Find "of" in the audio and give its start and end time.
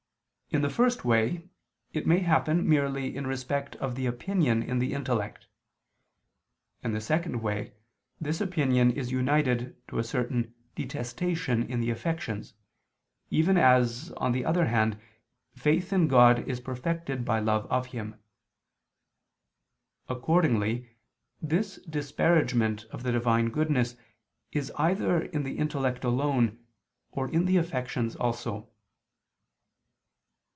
3.77-3.95, 17.71-17.85, 22.91-23.03